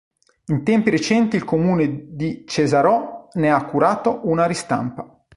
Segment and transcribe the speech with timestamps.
[0.47, 5.23] In tempi recenti il Comune di Cesarò ne ha curato una ristampa.